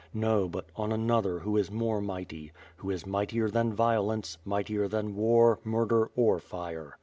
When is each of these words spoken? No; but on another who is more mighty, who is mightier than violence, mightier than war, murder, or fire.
No; 0.15 0.49
but 0.49 0.65
on 0.75 0.91
another 0.91 1.37
who 1.41 1.55
is 1.57 1.69
more 1.69 2.01
mighty, 2.01 2.51
who 2.77 2.89
is 2.89 3.05
mightier 3.05 3.51
than 3.51 3.71
violence, 3.71 4.39
mightier 4.43 4.87
than 4.87 5.15
war, 5.15 5.59
murder, 5.63 6.09
or 6.15 6.39
fire. 6.39 6.97